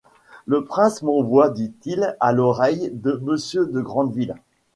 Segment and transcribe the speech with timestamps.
[0.47, 4.33] Le prince m’envoie, dit-il à l’oreille de monsieur de Grandville.